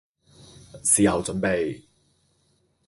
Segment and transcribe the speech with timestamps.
[0.81, 1.83] 事後準備